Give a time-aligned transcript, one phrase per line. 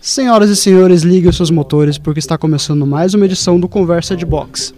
[0.00, 4.16] Senhoras e senhores, liguem os seus motores porque está começando mais uma edição do Conversa
[4.16, 4.72] de Box.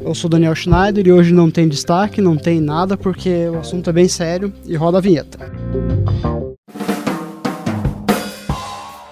[0.00, 3.90] Eu sou Daniel Schneider e hoje não tem destaque, não tem nada porque o assunto
[3.90, 5.38] é bem sério e roda a vinheta.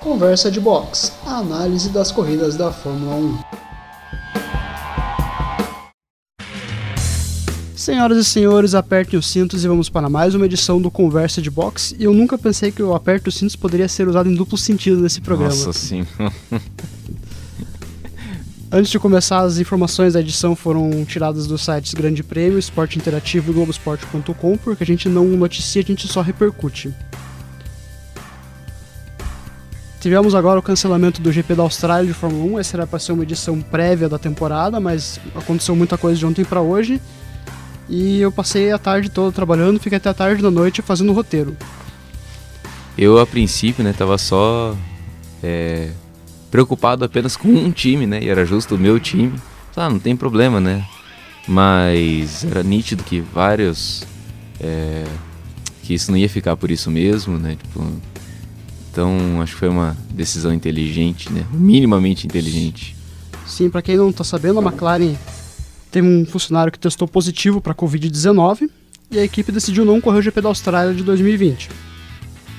[0.01, 3.39] Conversa de Box, a análise das corridas da Fórmula 1.
[7.85, 11.51] Senhoras e senhores, apertem os cintos e vamos para mais uma edição do Conversa de
[11.51, 11.95] Box.
[11.99, 15.03] E eu nunca pensei que o aperto os cintos poderia ser usado em duplo sentido
[15.03, 15.55] nesse programa.
[15.55, 16.07] Nossa, sim.
[18.73, 23.51] Antes de começar, as informações da edição foram tiradas dos sites Grande Prêmio, Esporte Interativo
[23.51, 26.91] e Globoesporte.com, porque a gente não noticia, a gente só repercute.
[30.01, 33.13] Tivemos agora o cancelamento do GP da Austrália de Fórmula 1, essa era para ser
[33.13, 36.99] uma edição prévia da temporada, mas aconteceu muita coisa de ontem para hoje.
[37.89, 41.15] E eu passei a tarde toda trabalhando, fiquei até a tarde da noite fazendo o
[41.15, 41.57] roteiro.
[42.97, 44.77] Eu, a princípio, né, tava só
[45.43, 45.91] é,
[46.51, 49.35] preocupado apenas com um time, né, e era justo o meu time.
[49.77, 50.85] Ah, não tem problema, né,
[51.47, 54.05] mas era nítido que vários...
[54.61, 55.05] É,
[55.83, 57.85] que isso não ia ficar por isso mesmo, né, tipo...
[58.91, 62.97] Então, acho que foi uma decisão inteligente, né, minimamente inteligente.
[63.45, 65.17] Sim, para quem não tá sabendo, a McLaren
[65.95, 68.69] Teve um funcionário que testou positivo para Covid-19
[69.13, 71.71] e a equipe decidiu não correr o GP da Austrália de 2020.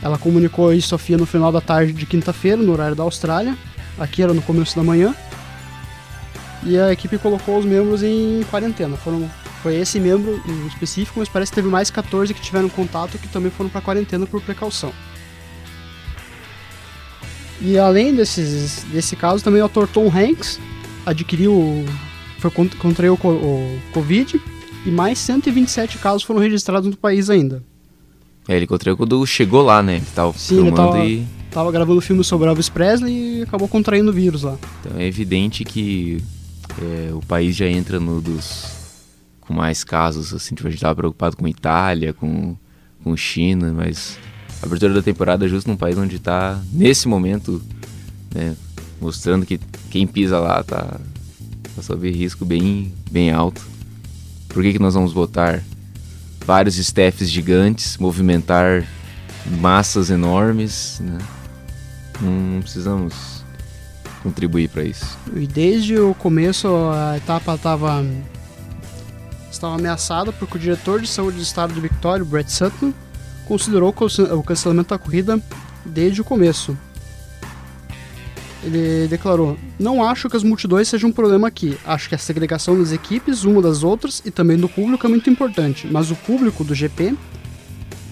[0.01, 3.57] Ela comunicou isso à FIA no final da tarde de quinta-feira, no horário da Austrália.
[3.99, 5.13] Aqui era no começo da manhã.
[6.63, 8.95] E a equipe colocou os membros em quarentena.
[8.95, 9.29] Foram,
[9.61, 13.27] foi esse membro em específico, mas parece que teve mais 14 que tiveram contato que
[13.27, 14.93] também foram para quarentena por precaução.
[17.59, 20.57] E além desses, desse caso, também o ator Tom Hanks
[21.05, 21.83] adquiriu
[22.49, 24.41] foi contraiu o, o Covid
[24.85, 27.63] e mais 127 casos foram registrados no país ainda.
[28.47, 29.95] É, ele contraiu quando chegou lá, né?
[29.95, 31.27] Ele tava Sim, filmando ele tava, e.
[31.51, 34.57] Tava gravando filme sobre Elvis Presley e acabou contraindo o vírus lá.
[34.81, 36.21] Então é evidente que
[36.81, 38.67] é, o país já entra no dos.
[39.41, 42.55] com mais casos, assim, tipo, a gente tava preocupado com Itália, com,
[43.03, 44.19] com China, mas
[44.61, 47.61] a abertura da temporada é justo num país onde tá, nesse momento,
[48.33, 48.55] né,
[49.01, 50.99] mostrando que quem pisa lá tá,
[51.75, 53.61] Tá sob risco bem, bem alto.
[54.49, 55.61] Por que, que nós vamos botar
[56.45, 58.87] vários staffs gigantes, movimentar
[59.59, 61.17] massas enormes, né?
[62.21, 63.43] Não precisamos
[64.23, 65.17] contribuir para isso.
[65.35, 68.05] E desde o começo a etapa estava
[69.51, 72.93] estava ameaçada porque o diretor de saúde do estado de Victoria, Brett Sutton,
[73.45, 75.41] considerou o cancelamento da corrida
[75.85, 76.77] desde o começo.
[78.65, 81.77] Ele declarou: Não acho que as multidões sejam um problema aqui.
[81.85, 85.29] Acho que a segregação das equipes, uma das outras e também do público é muito
[85.29, 85.87] importante.
[85.89, 87.15] Mas o público do GP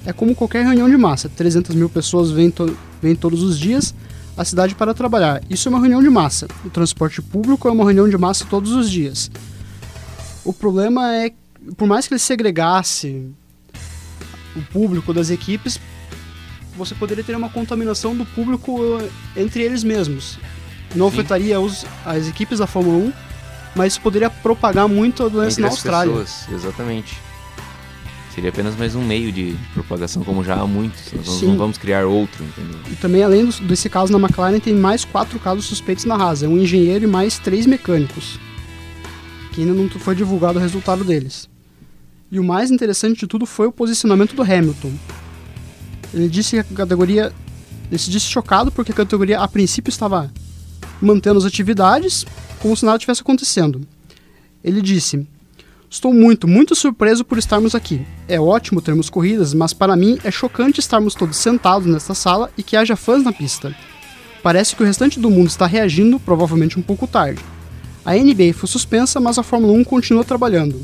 [0.06, 3.96] é como qualquer reunião de massa: 300 mil pessoas vêm, to vêm todos os dias
[4.38, 5.42] à cidade para trabalhar.
[5.50, 6.48] Isso é uma reunião de massa.
[6.64, 9.32] O transporte público é uma reunião de massa todos os dias.
[10.46, 11.32] O problema é,
[11.76, 13.28] por mais que ele segregasse
[14.56, 15.80] o público das equipes,
[16.76, 18.80] você poderia ter uma contaminação do público
[19.36, 20.38] entre eles mesmos.
[20.96, 21.20] Não Sim.
[21.20, 23.14] afetaria os, as equipes da Fórmula 1,
[23.76, 26.14] mas poderia propagar muito a doença entre na Austrália.
[26.14, 27.18] Pessoas, exatamente.
[28.34, 31.14] Seria apenas mais um meio de propagação, como já há muitos.
[31.14, 32.80] Nós não vamos criar outro, entendeu?
[32.92, 36.42] E também, além desse caso na McLaren, tem mais quatro casos suspeitos na Haas.
[36.42, 38.40] É um engenheiro e mais três mecânicos.
[39.52, 41.48] Que ainda não foi divulgado o resultado deles.
[42.32, 44.92] E o mais interessante de tudo foi o posicionamento do Hamilton.
[46.14, 47.32] Ele disse que a categoria.
[47.90, 50.32] Ele se disse chocado porque a categoria a princípio estava
[51.02, 52.26] mantendo as atividades
[52.60, 53.82] como se nada tivesse acontecendo.
[54.64, 55.28] Ele disse:
[55.90, 58.06] Estou muito, muito surpreso por estarmos aqui.
[58.28, 62.64] É ótimo termos corridas, mas para mim é chocante estarmos todos sentados nesta sala e
[62.64, 63.76] que haja fãs na pista.
[64.42, 67.42] Parece que o restante do mundo está reagindo, provavelmente um pouco tarde.
[68.06, 70.84] A NBA foi suspensa, mas a Fórmula 1 continua trabalhando.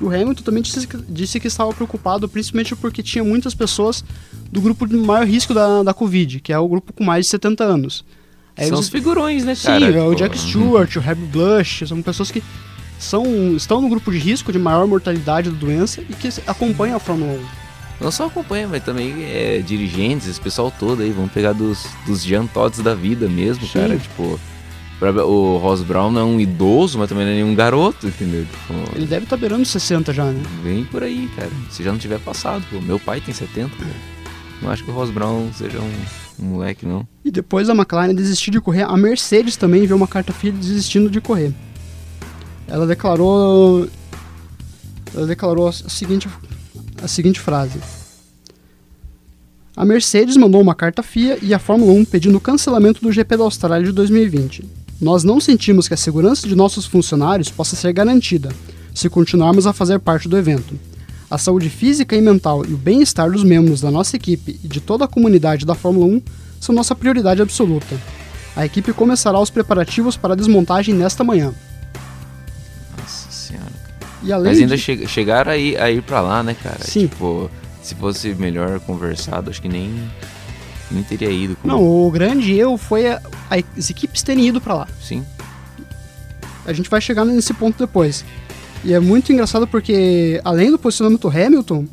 [0.00, 4.04] O Hamilton também disse que, disse que estava preocupado, principalmente porque tinha muitas pessoas
[4.50, 7.30] do grupo de maior risco da, da Covid, que é o grupo com mais de
[7.30, 8.04] 70 anos.
[8.56, 9.92] Aí são os figurões, né, cara?
[9.92, 12.42] Sim, é o Jack Stewart, o Harry Blush, são pessoas que
[12.98, 17.00] são, estão no grupo de risco de maior mortalidade da doença e que acompanham a
[17.00, 17.64] Fórmula 1.
[18.00, 22.22] Não só acompanha, mas também é, dirigentes, esse pessoal todo aí, vão pegar dos, dos
[22.22, 23.72] Jean Todds da vida mesmo, Sim.
[23.72, 23.96] cara.
[23.96, 24.38] Tipo,
[25.00, 28.44] o Ross Brown não é um idoso, mas também não é nenhum garoto, entendeu?
[28.44, 30.42] Tipo, Ele deve estar tá beirando 60 já, né?
[30.62, 31.50] Vem por aí, cara.
[31.70, 32.80] Se já não tiver passado, pô.
[32.80, 33.90] Meu pai tem 70, cara.
[34.62, 37.06] Não acho que o Ross Brown seja um, um moleque, não.
[37.24, 41.10] E depois a McLaren desistiu de correr, a Mercedes também enviou uma carta filha desistindo
[41.10, 41.52] de correr.
[42.66, 43.88] Ela declarou.
[45.14, 46.28] Ela declarou a seguinte,
[47.02, 47.78] a seguinte frase.
[49.76, 53.36] A Mercedes mandou uma carta FIA e a Fórmula 1 pedindo o cancelamento do GP
[53.36, 54.83] da Austrália de 2020.
[55.04, 58.48] Nós não sentimos que a segurança de nossos funcionários possa ser garantida
[58.94, 60.80] se continuarmos a fazer parte do evento.
[61.30, 64.80] A saúde física e mental e o bem-estar dos membros da nossa equipe e de
[64.80, 66.22] toda a comunidade da Fórmula 1
[66.58, 68.00] são nossa prioridade absoluta.
[68.56, 71.52] A equipe começará os preparativos para a desmontagem nesta manhã.
[72.98, 73.72] Nossa senhora.
[74.22, 74.82] E além Mas ainda de...
[74.82, 76.82] che chegaram a ir, a ir pra lá, né, cara?
[76.82, 77.08] Sim.
[77.08, 77.50] Tipo,
[77.82, 80.10] se fosse melhor conversado, acho que nem,
[80.90, 81.56] nem teria ido.
[81.64, 83.20] Não, o grande erro foi a-
[83.76, 84.88] as equipes terem ido para lá.
[85.02, 85.24] Sim.
[86.66, 88.24] A gente vai chegar nesse ponto depois.
[88.84, 91.86] E é muito engraçado porque, além do posicionamento do Hamilton,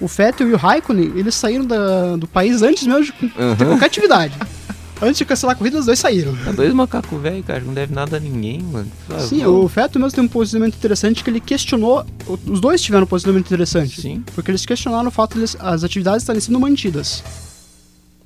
[0.00, 3.56] o Vettel e o Raikkonen, eles saíram da- do país antes mesmo de, de Aham.
[3.66, 4.34] qualquer atividade.
[5.02, 6.34] antes de cancelar a corrida, os dois saíram.
[6.44, 8.90] Tá dois macacos velho, cara, não deve nada a ninguém, mano.
[9.10, 12.04] Ah, Sim, vou- o Vettel mesmo tem um posicionamento interessante que ele questionou.
[12.46, 14.00] Os dois tiveram um posicionamento interessante.
[14.00, 17.22] Sim, Porque eles questionaram o fato de as atividades estarem sendo mantidas.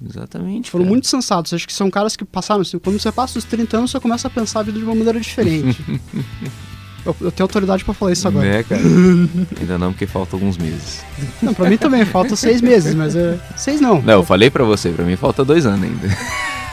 [0.08, 0.70] Exatamente.
[0.70, 0.92] Foram cara.
[0.92, 1.52] muito sensatos.
[1.52, 2.78] Acho que são caras que passaram assim.
[2.78, 5.20] Quando você passa os 30 anos, você começa a pensar a vida de uma maneira
[5.20, 5.78] diferente.
[7.04, 8.48] eu, eu tenho autoridade pra falar isso agora.
[8.48, 8.82] Né, cara?
[9.60, 11.04] Ainda não, porque faltam alguns meses.
[11.42, 13.38] Não, pra mim também, faltam seis meses, mas é.
[13.56, 14.00] Seis não.
[14.00, 16.08] Não, eu falei pra você, pra mim falta dois anos ainda.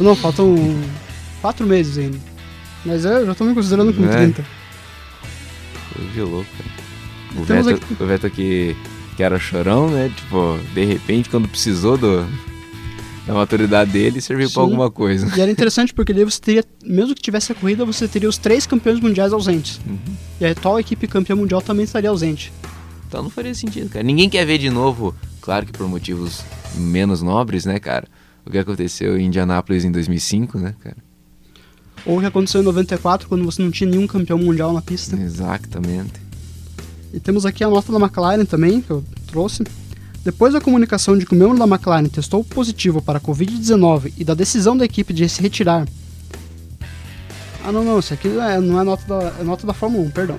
[0.00, 0.56] Não, faltam
[1.40, 2.18] quatro meses ainda.
[2.84, 4.16] Mas eu já tô me considerando com É.
[4.16, 4.44] 30.
[5.94, 7.40] Coisa de louco, cara.
[7.40, 8.76] O Veto, o Veto que,
[9.16, 10.10] que era chorão, né?
[10.14, 12.26] Tipo, de repente, quando precisou do,
[13.26, 15.30] da maturidade dele, serviu pra alguma coisa.
[15.36, 18.36] E era interessante porque daí você teria, mesmo que tivesse a corrida, você teria os
[18.38, 19.80] três campeões mundiais ausentes.
[19.86, 19.98] Uhum.
[20.40, 22.52] E a atual equipe campeã mundial também estaria ausente.
[23.08, 24.02] Então não faria sentido, cara.
[24.02, 26.42] Ninguém quer ver de novo, claro que por motivos
[26.74, 28.08] menos nobres, né, cara?
[28.44, 30.96] O que aconteceu em Indianápolis em 2005, né, cara?
[32.04, 35.16] Ou o que aconteceu em 94, quando você não tinha nenhum campeão mundial na pista.
[35.16, 36.23] Exatamente.
[37.14, 39.62] E temos aqui a nota da McLaren também, que eu trouxe.
[40.24, 44.24] Depois da comunicação de que o membro da McLaren testou positivo para a Covid-19 e
[44.24, 45.86] da decisão da equipe de se retirar.
[47.64, 50.04] Ah, não, não, isso aqui não é, não é nota da, é nota da Fórmula
[50.06, 50.38] 1, perdão.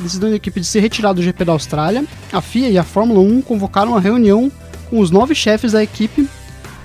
[0.00, 3.20] Decisão da equipe de se retirar do GP da Austrália, a FIA e a Fórmula
[3.20, 4.50] 1 convocaram uma reunião
[4.88, 6.26] com os nove chefes da equipe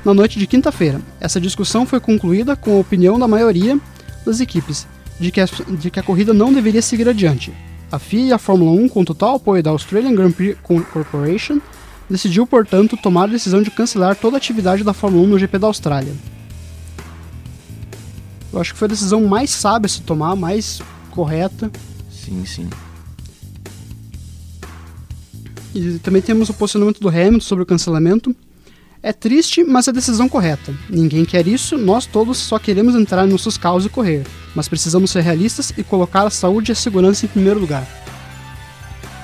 [0.04, 1.00] na noite de quinta-feira.
[1.22, 3.80] Essa discussão foi concluída com a opinião da maioria
[4.26, 4.86] das equipes
[5.20, 7.54] de que, a, de que a corrida não deveria seguir adiante.
[7.92, 11.62] A FIA e a Fórmula 1, com total apoio da Australian Grand Prix Corporation,
[12.10, 15.58] decidiu, portanto, tomar a decisão de cancelar toda a atividade da Fórmula 1 no GP
[15.60, 16.14] da Austrália.
[18.52, 20.82] Eu acho que foi a decisão mais sábia a se tomar, mais
[21.12, 21.72] correta.
[22.12, 22.70] Sim, sim.
[25.74, 28.36] E também temos o posicionamento do Hamilton sobre o cancelamento.
[29.06, 30.74] É triste, mas é a decisão correta.
[30.90, 34.24] Ninguém quer isso, nós todos só queremos entrar em nossos carros e correr.
[34.56, 37.86] Mas precisamos ser realistas e colocar a saúde e a segurança em primeiro lugar.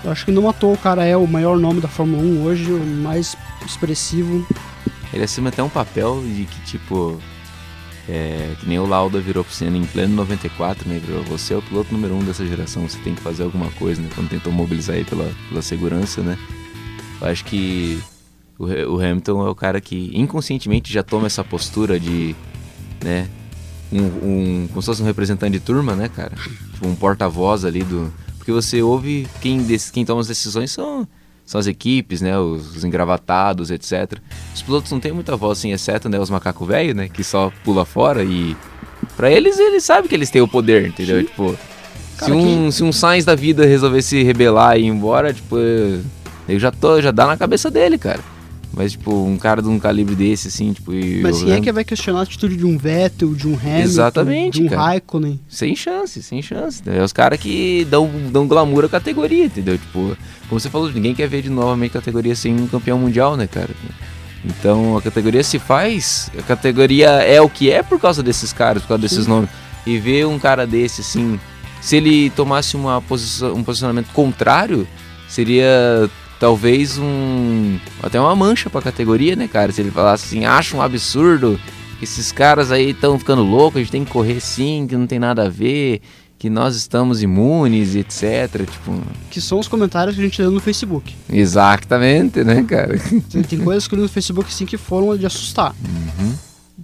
[0.03, 2.69] Eu acho que não toa o cara é o maior nome da Fórmula 1 hoje,
[2.73, 4.45] o mais expressivo.
[5.13, 7.17] Ele assume até um papel de que, tipo,
[8.09, 10.99] é, que nem o Lauda virou pro Senna em pleno 94, né?
[11.05, 14.01] Virou, você é o piloto número um dessa geração, você tem que fazer alguma coisa,
[14.01, 14.09] né?
[14.13, 16.37] Quando tentou mobilizar ele pela, pela segurança, né?
[17.21, 18.01] Eu acho que
[18.59, 22.35] o, Ha- o Hamilton é o cara que inconscientemente já toma essa postura de,
[23.03, 23.27] né?
[23.91, 26.33] Um, um, como se fosse um representante de turma, né, cara?
[26.73, 28.13] Tipo, um porta-voz ali do...
[28.37, 31.07] Porque você ouve quem, dec- quem toma as decisões são,
[31.43, 32.37] são as equipes, né?
[32.37, 34.19] Os, os engravatados, etc.
[34.53, 37.07] Os pilotos não têm muita voz, assim, exceto né, os macacos velhos, né?
[37.09, 38.55] Que só pula fora e...
[39.17, 41.21] Pra eles, eles sabem que eles têm o poder, entendeu?
[41.21, 41.25] Sim.
[41.25, 41.57] Tipo...
[42.17, 45.55] Cara, se, um, se um Sainz da vida resolver se rebelar e ir embora, tipo...
[46.47, 47.01] Eu já tô...
[47.01, 48.19] Já dá na cabeça dele, cara.
[48.79, 50.93] Mas, tipo, um cara de um calibre desse, assim, tipo...
[51.21, 54.61] Mas quem é que vai questionar a atitude de um Vettel, de um Hamilton, Exatamente,
[54.61, 54.81] de um cara.
[54.83, 55.37] Raikkonen?
[55.49, 56.81] Sem chance, sem chance.
[56.85, 59.77] É os caras que dão, dão glamour à categoria, entendeu?
[59.77, 60.15] Tipo,
[60.47, 63.47] como você falou, ninguém quer ver de novamente a categoria sem um campeão mundial, né,
[63.47, 63.69] cara?
[64.45, 68.81] Então a categoria se faz, a categoria é o que é por causa desses caras,
[68.83, 69.29] por causa desses Sim.
[69.29, 69.49] nomes.
[69.85, 71.37] E ver um cara desse, assim,
[71.81, 74.87] se ele tomasse uma posição, um posicionamento contrário,
[75.27, 76.09] seria
[76.39, 77.77] talvez um.
[78.01, 79.71] até uma mancha pra categoria, né, cara?
[79.71, 81.59] Se ele falasse assim, acho um absurdo
[81.97, 85.05] que esses caras aí estão ficando loucos, a gente tem que correr sim, que não
[85.05, 86.01] tem nada a ver,
[86.37, 88.65] que nós estamos imunes, etc.
[88.71, 91.13] Tipo, Que são os comentários que a gente lê no Facebook.
[91.29, 92.97] exatamente, né, cara?
[93.29, 95.75] Tem, tem coisas que eu li no Facebook assim que foram de assustar.
[95.85, 96.33] Uhum.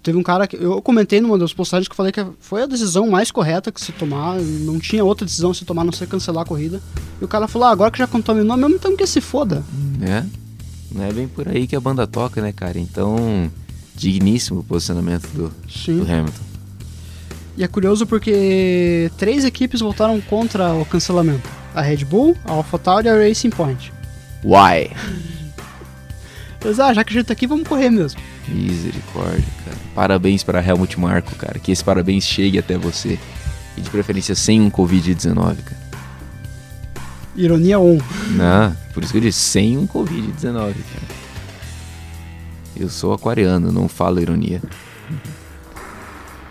[0.06, 0.56] Teve um cara que.
[0.56, 3.82] Eu comentei numa das postagens que eu falei que foi a decisão mais correta que
[3.82, 4.36] se tomar.
[4.40, 6.80] Não tinha outra decisão se tomar a não ser cancelar a corrida.
[7.20, 9.64] E o cara falou: ah, agora que já contaminou mesmo, então que se foda.
[9.98, 10.30] né?
[10.92, 12.78] Não é bem por aí que a banda toca, né, cara?
[12.78, 13.52] Então,
[13.96, 16.44] digníssimo o posicionamento do, do Hamilton.
[17.58, 23.08] E é curioso porque três equipes votaram contra o cancelamento: a Red Bull, a AlphaTauri
[23.08, 23.92] e a Racing Point.
[24.44, 24.92] Why?
[26.64, 28.22] Mas, ah, já que a gente tá aqui, vamos correr mesmo.
[28.48, 29.78] Misericórdia, cara.
[29.94, 31.60] Parabéns para Helmut Marko, cara.
[31.60, 33.20] Que esse parabéns chegue até você.
[33.78, 35.86] E de preferência sem um Covid-19, cara.
[37.36, 38.00] Ironia 1.
[38.32, 41.26] Não, por isso que eu disse, sem um Covid-19, cara.
[42.78, 44.62] Eu sou aquariano, não falo ironia.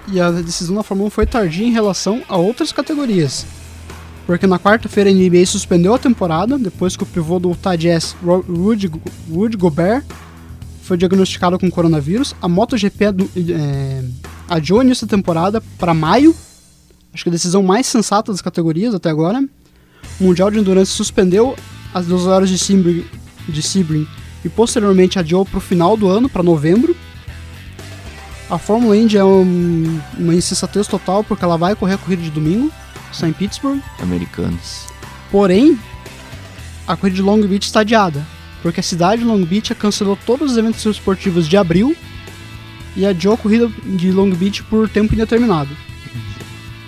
[0.08, 3.46] E a decisão da Fórmula 1 foi tardia em relação a outras categorias.
[4.26, 8.16] Porque na quarta-feira a NBA suspendeu a temporada, depois que o pivô do Utah Jazz,
[8.22, 8.90] Rudy,
[9.30, 10.04] Rudy Gobert,
[10.84, 12.34] foi diagnosticado com coronavírus.
[12.42, 14.04] A MotoGP é,
[14.46, 16.36] adiou início da temporada para maio.
[17.12, 19.42] Acho que a decisão mais sensata das categorias até agora.
[20.20, 21.56] O Mundial de Endurance suspendeu
[21.94, 23.04] as duas horas de Sebring,
[23.48, 24.06] de Sebring
[24.44, 26.94] e posteriormente adiou para o final do ano, para novembro.
[28.50, 32.30] A Fórmula Indy é um, uma insensatez total porque ela vai correr a corrida de
[32.30, 32.70] domingo,
[33.10, 33.80] só em Pittsburgh.
[34.02, 34.84] Americanos.
[35.30, 35.78] Porém,
[36.86, 38.24] a corrida de Long Beach está adiada,
[38.64, 41.94] porque a cidade de Long Beach cancelou todos os eventos esportivos de abril
[42.97, 45.68] e adiou a corrida de Long Beach por tempo indeterminado.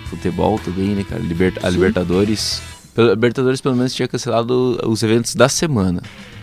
[0.05, 1.21] Futebol também, né, cara?
[1.21, 2.63] A Libertadores.
[2.97, 6.01] A Libertadores pelo menos tinha cancelado os eventos da semana.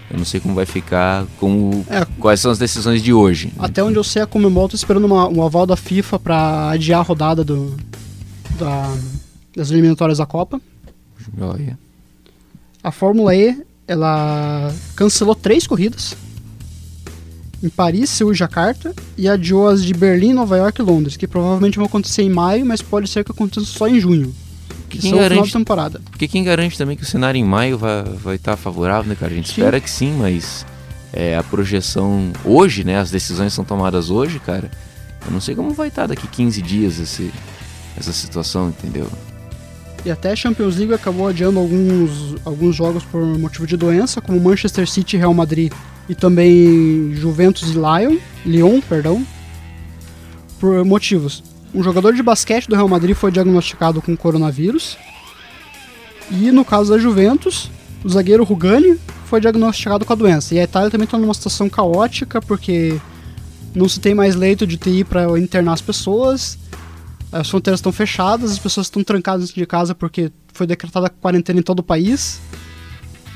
[0.08, 3.52] Eu não sei como vai ficar, com é, quais são as decisões de hoje.
[3.58, 7.00] Até onde eu sei, a Comembol está esperando uma, um aval da FIFA para adiar
[7.00, 7.76] a rodada do,
[8.56, 8.96] da,
[9.56, 10.60] das eliminatórias da Copa.
[12.84, 16.16] A Fórmula E, ela cancelou três corridas.
[17.62, 18.94] Em Paris, Seul e Jacarta.
[19.16, 22.66] E adiou as de Berlim, Nova York e Londres, que provavelmente vão acontecer em maio,
[22.66, 24.34] mas pode ser que aconteça só em junho.
[24.88, 26.00] Que quem são garante, o final de temporada.
[26.10, 29.14] Porque quem garante também que o cenário em maio vai estar vai tá favorável, né,
[29.14, 29.32] cara?
[29.32, 29.60] A gente sim.
[29.60, 30.66] espera que sim, mas
[31.12, 32.98] é, a projeção hoje, né?
[32.98, 34.70] As decisões são tomadas hoje, cara.
[35.24, 37.32] Eu não sei como vai estar tá daqui 15 dias esse,
[37.96, 39.10] essa situação, entendeu?
[40.04, 44.38] E até a Champions League acabou adiando alguns, alguns jogos por motivo de doença, como
[44.38, 45.72] Manchester City e Real Madrid,
[46.08, 49.24] e também Juventus e Lyon, Lyon, perdão,
[50.60, 51.42] por motivos
[51.74, 54.96] um jogador de basquete do Real Madrid foi diagnosticado com coronavírus.
[56.30, 57.68] E no caso da Juventus,
[58.04, 58.96] o zagueiro Rugani
[59.26, 60.54] foi diagnosticado com a doença.
[60.54, 62.98] E a Itália também está numa situação caótica porque
[63.74, 66.56] não se tem mais leito de TI para internar as pessoas.
[67.34, 71.62] As fronteiras estão fechadas, as pessoas estão trancadas de casa porque foi decretada quarentena em
[71.62, 72.40] todo o país.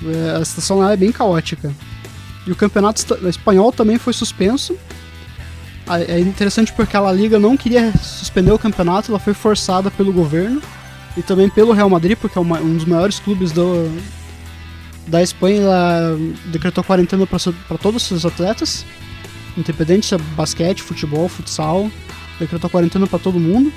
[0.05, 1.75] É, a situação lá é bem caótica.
[2.47, 4.79] E o campeonato espanhol também foi suspenso
[6.07, 10.13] é interessante porque a La Liga não queria suspender o campeonato, ela foi forçada pelo
[10.13, 10.61] governo
[11.17, 13.91] e também pelo Real Madrid, porque é um dos maiores clubes do,
[15.07, 18.85] da Espanha, ela decretou quarentena para todos os seus atletas,
[19.57, 21.91] independente se é basquete, futebol, futsal,
[22.39, 23.73] decretou quarentena para todo mundo.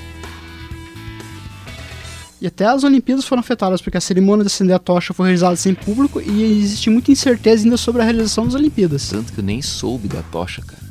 [2.41, 5.56] E até as Olimpíadas foram afetadas, porque a cerimônia de acender a tocha foi realizada
[5.56, 9.10] sem público e existe muita incerteza ainda sobre a realização das Olimpíadas.
[9.10, 10.82] Tanto que eu nem soube da tocha, cara.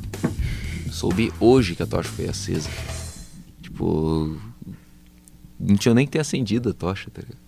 [0.92, 2.68] Soube hoje que a tocha foi acesa.
[3.60, 4.36] Tipo.
[5.58, 7.40] Não tinha nem que ter acendido a tocha, tá ligado?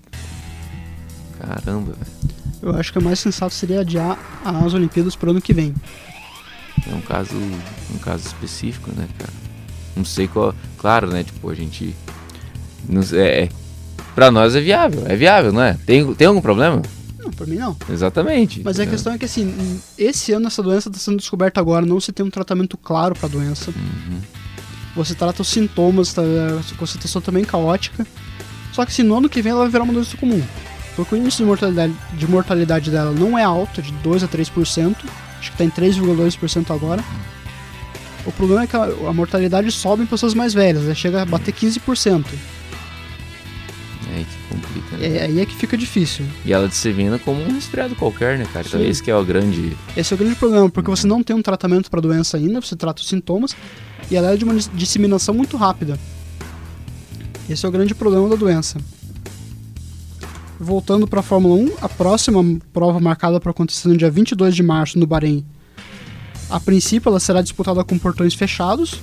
[1.38, 2.35] Caramba, velho.
[2.61, 5.75] Eu acho que o mais sensato seria adiar as Olimpíadas pro ano que vem.
[6.91, 7.37] É um caso.
[7.37, 9.33] um caso específico, né, cara?
[9.97, 10.55] Não sei qual.
[10.79, 11.25] Claro, né?
[11.25, 11.95] Tipo, a gente.
[12.89, 13.49] Não, é, é,
[14.15, 15.77] pra nós é viável, é viável, não é?
[15.87, 16.83] Tem, tem algum problema?
[17.19, 17.77] Não, por mim não.
[17.89, 18.61] Exatamente.
[18.65, 22.01] Mas a questão é que assim, esse ano essa doença está sendo descoberta agora, não
[22.01, 23.71] se tem um tratamento claro para a doença.
[23.71, 24.21] Uhum.
[24.97, 28.07] Você trata os sintomas, tá, a situação também caótica.
[28.73, 30.43] Só que se no ano que vem ela vai virar uma doença comum.
[30.97, 34.29] Porque o índice de mortalidade, de mortalidade dela não é alto, é de 2 a
[34.29, 34.97] 3%.
[35.39, 37.03] Acho que está em 3,2% agora.
[38.25, 40.95] O problema é que a, a mortalidade sobe em pessoas mais velhas, né?
[40.95, 42.25] chega a bater 15%.
[44.11, 44.97] É aí que complica.
[44.97, 45.17] Né?
[45.17, 46.25] É aí é que fica difícil.
[46.45, 48.67] E ela dissemina como um resfriado qualquer, né, cara?
[48.67, 48.87] Então Sim.
[48.87, 49.76] esse que é o grande.
[49.97, 52.61] Esse é o grande problema, porque você não tem um tratamento para a doença ainda,
[52.61, 53.57] você trata os sintomas
[54.11, 55.99] e ela é de uma disseminação muito rápida.
[57.49, 58.79] Esse é o grande problema da doença.
[60.61, 62.41] Voltando para a Fórmula 1, a próxima
[62.73, 65.45] prova marcada para acontecer no dia 22 de março no Bahrein.
[66.52, 69.00] A princípio ela será disputada com portões fechados,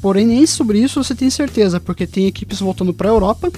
[0.00, 3.50] porém nem sobre isso você tem certeza, porque tem equipes voltando para a Europa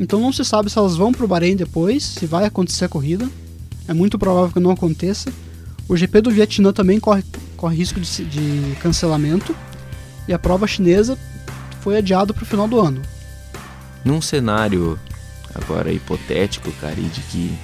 [0.00, 2.88] então não se sabe se elas vão para o Bahrein depois, se vai acontecer a
[2.88, 3.28] corrida.
[3.86, 5.32] É muito provável que não aconteça.
[5.88, 7.22] O GP do Vietnã também corre,
[7.56, 9.54] corre risco de, de cancelamento.
[10.26, 11.18] E a prova chinesa
[11.80, 13.02] foi adiada para o final do ano.
[14.04, 14.98] Num cenário
[15.54, 17.56] agora hipotético, cara, de que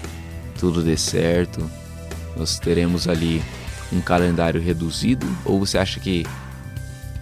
[0.59, 1.69] tudo dê certo,
[2.37, 3.43] nós teremos ali
[3.93, 5.27] um calendário reduzido?
[5.45, 6.27] Ou você acha que,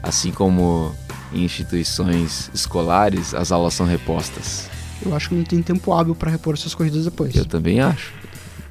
[0.02, 0.94] assim como
[1.32, 4.68] em instituições escolares, as aulas são repostas?
[5.04, 7.34] Eu acho que não tem tempo hábil para repor essas corridas depois.
[7.34, 8.12] Eu também acho.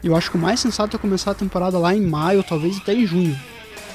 [0.04, 2.94] Eu acho que o mais sensato é começar a temporada lá em maio, talvez até
[2.94, 3.36] em junho.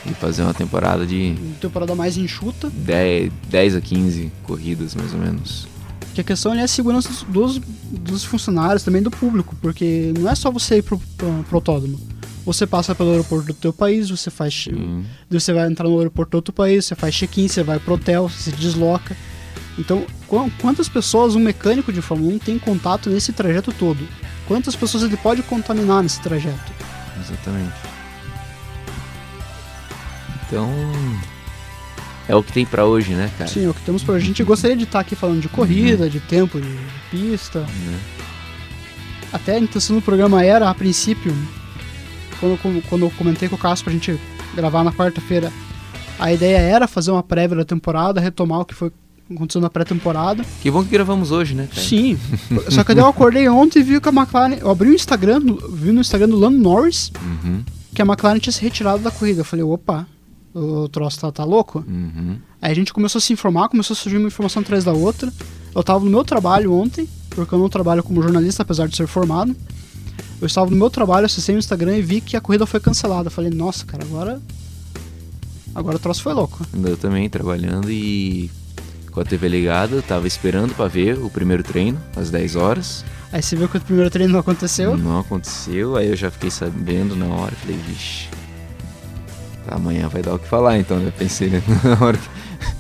[0.07, 2.71] E fazer uma temporada de Uma temporada mais enxuta.
[2.71, 5.69] 10, 10 a 15 corridas, mais ou menos.
[6.15, 7.61] Que a questão é a segurança dos, dos,
[7.93, 12.01] dos funcionários, também do público, porque não é só você ir pro, pro, pro autódromo.
[12.45, 14.67] Você passa pelo aeroporto do teu país, você faz.
[15.31, 18.29] Você vai entrar no aeroporto do outro país, você faz check-in, você vai pro hotel,
[18.29, 19.17] você se desloca.
[19.79, 24.07] Então, qu- quantas pessoas um mecânico de Fórmula 1 tem contato nesse trajeto todo?
[24.49, 26.73] Quantas pessoas ele pode contaminar nesse trajeto?
[27.21, 27.73] Exatamente.
[30.47, 30.69] Então.
[32.29, 33.51] É o que tem pra hoje, né, cara?
[33.51, 36.09] Sim, é o que temos pra A gente gostaria de estar aqui falando de corrida,
[36.09, 36.77] de tempo, de
[37.11, 37.61] pista.
[37.61, 38.01] Né?
[39.33, 41.35] Até a intenção do programa era, a princípio,
[42.41, 44.19] quando, eu- quando eu comentei com o Cássio pra gente
[44.55, 45.53] gravar na quarta-feira,
[46.19, 48.91] a ideia era fazer uma prévia da temporada, retomar o que foi
[49.33, 50.45] acontecendo na pré-temporada.
[50.61, 51.81] Que bom que gravamos hoje, né, cara?
[51.87, 52.19] Sim.
[52.69, 54.55] Só que eu acordei ontem e vi que a McLaren.
[54.61, 55.41] Eu abri o Instagram,
[55.73, 57.63] vi no Instagram do Lando Norris Uhum,
[57.95, 59.41] que a McLaren tinha se retirado da corrida.
[59.41, 60.07] Eu falei, opa,
[60.55, 61.85] o troço tá, tá louco?
[61.87, 62.39] uhum.
[62.61, 65.33] Aí a gente começou a se informar, começou a surgir uma informação atrás da outra.
[65.75, 69.07] Eu tava no meu trabalho ontem, porque eu não trabalho como jornalista, apesar de ser
[69.07, 69.55] formado.
[70.41, 73.29] Eu estava no meu trabalho, acessei o Instagram e vi que a corrida foi cancelada.
[73.29, 74.41] Eu falei, nossa, cara, agora.
[75.75, 76.67] Agora o troço foi louco.
[76.83, 78.51] Eu também trabalhando e
[79.11, 83.05] com a TV ligada, eu tava esperando pra ver o primeiro treino, às 10 horas.
[83.33, 84.97] Aí você viu que o primeiro treino não aconteceu.
[84.97, 88.29] Não aconteceu, aí eu já fiquei sabendo na hora, falei, vixe.
[89.69, 91.13] Amanhã vai dar o que falar, então, né?
[91.17, 91.63] Pensei né?
[91.85, 92.29] na hora que,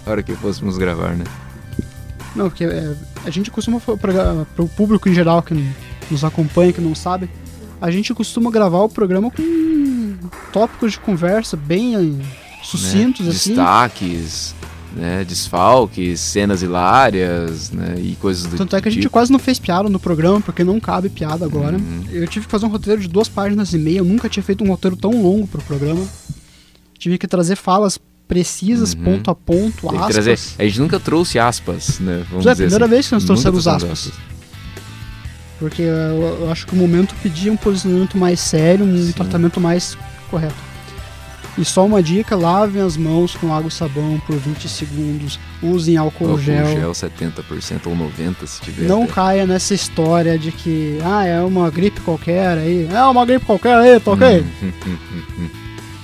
[0.07, 1.25] na hora que fôssemos gravar, né?
[2.35, 2.95] Não, porque é,
[3.25, 5.55] a gente costuma para o público em geral que
[6.13, 7.29] nos acompanha, que não sabe,
[7.81, 10.15] a gente costuma gravar o programa com
[10.53, 12.25] tópicos de conversa bem eh,
[12.63, 13.33] sucintos né?
[13.33, 13.51] assim.
[13.51, 14.55] Destaques,
[14.95, 15.25] né?
[15.25, 17.95] Desfalques, cenas hilárias, né?
[17.99, 19.13] E coisas do Tanto é que a gente tipo.
[19.13, 21.77] quase não fez piada no programa, porque não cabe piada agora.
[21.77, 22.05] Uhum.
[22.11, 24.63] Eu tive que fazer um roteiro de duas páginas e meia, eu nunca tinha feito
[24.65, 26.05] um roteiro tão longo pro programa.
[26.99, 29.03] Tive que trazer falas precisas, Uhum.
[29.05, 30.13] ponto a ponto, aspas.
[30.13, 30.39] trazer.
[30.59, 32.25] A gente nunca trouxe aspas, né?
[32.31, 32.95] Vamos é a primeira assim.
[32.95, 34.13] vez que nós trouxemos trouxemos aspas.
[35.61, 39.13] Porque eu, eu acho que o momento pedia um posicionamento mais sério, um Sim.
[39.13, 39.97] tratamento mais
[40.31, 40.55] correto.
[41.59, 45.99] E só uma dica, lavem as mãos com água e sabão por 20 segundos, usem
[45.99, 46.67] álcool, Álcool gel.
[46.67, 48.89] gel 70% ou 90% se tiver.
[48.89, 49.13] Não até.
[49.13, 52.89] caia nessa história de que, ah, é uma gripe qualquer aí.
[52.91, 54.41] É uma gripe qualquer aí, tá ok?
[54.63, 54.97] Hum, hum,
[55.39, 55.49] hum.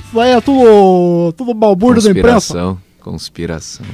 [0.06, 2.52] Isso aí é tudo, tudo balbúrdio da imprensa.
[2.52, 2.78] Conspiração.
[3.00, 3.86] Conspiração.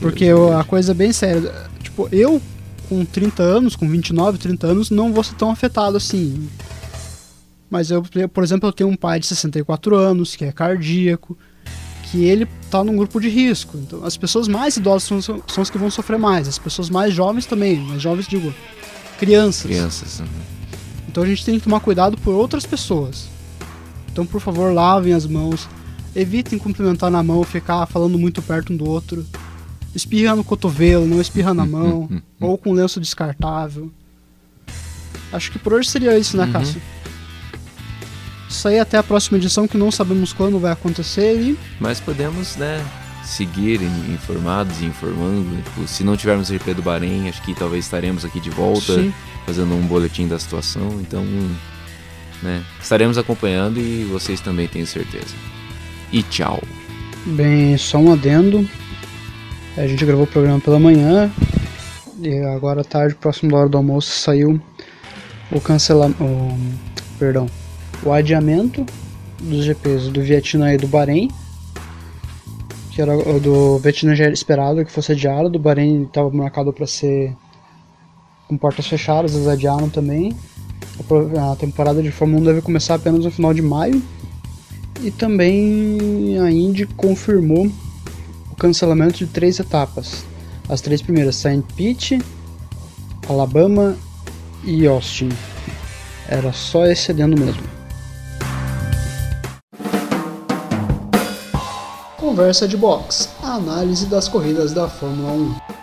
[0.00, 0.26] Porque
[0.58, 1.52] a coisa é bem séria.
[1.82, 2.40] Tipo, eu
[2.88, 6.48] com 30 anos, com 29, 30 anos, não vou ser tão afetado assim.
[7.70, 11.36] Mas eu, por exemplo, eu tenho um pai de 64 anos, que é cardíaco,
[12.04, 13.76] que ele tá num grupo de risco.
[13.76, 16.46] Então, as pessoas mais idosas são, são as que vão sofrer mais.
[16.46, 18.54] As pessoas mais jovens também, mais jovens digo,
[19.18, 19.62] crianças.
[19.62, 20.20] Crianças.
[20.20, 20.26] uhum.
[21.08, 23.28] Então a gente tem que tomar cuidado por outras pessoas.
[24.12, 25.68] Então, por favor, lavem as mãos.
[26.14, 29.26] Evitem cumprimentar na mão, ficar falando muito perto um do outro.
[29.96, 32.08] Espirra no cotovelo, não espirra na mão.
[32.38, 33.90] ou com lenço descartável.
[35.32, 36.52] Acho que por hoje seria isso, né, Uhum.
[36.52, 36.80] Cássio?
[38.48, 41.34] Isso aí até a próxima edição, que não sabemos quando vai acontecer.
[41.40, 42.84] E Mas podemos, né?
[43.24, 45.56] Seguir in- informados e informando.
[45.62, 49.12] Tipo, se não tivermos GP do Bahrein, acho que talvez estaremos aqui de volta sim,
[49.44, 51.00] fazendo um boletim da situação.
[51.00, 51.24] Então,
[52.42, 52.62] né?
[52.80, 55.34] Estaremos acompanhando e vocês também tenho certeza.
[56.12, 56.62] E tchau.
[57.26, 58.68] Bem, só um adendo.
[59.76, 61.30] A gente gravou o programa pela manhã.
[62.22, 64.58] E agora à tarde, próximo da hora do almoço, saiu
[65.52, 66.24] o cancelamento.
[67.18, 67.46] Perdão.
[68.02, 68.86] O adiamento
[69.38, 71.30] dos GPs do Vietnã e do Bahrein.
[72.90, 76.72] Que era o do Vietnã já era esperado que fosse adiado, do Bahrein estava marcado
[76.72, 77.36] para ser
[78.48, 80.34] com portas fechadas, eles adiaram também.
[81.52, 84.02] A temporada de Fórmula 1 deve começar apenas no final de maio.
[85.02, 87.70] E também a Indy confirmou
[88.58, 90.24] cancelamento de três etapas.
[90.68, 92.20] As três primeiras, Saint Pete,
[93.28, 93.96] Alabama
[94.64, 95.28] e Austin.
[96.28, 97.62] Era só esse adendo mesmo.
[102.16, 105.75] Conversa de box, a análise das corridas da Fórmula 1.